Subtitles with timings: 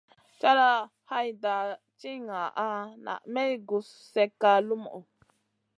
[0.41, 0.69] Cata
[1.09, 2.67] hayta ka ti ŋaʼa
[3.05, 4.99] naa may gus slèkka lumuʼu.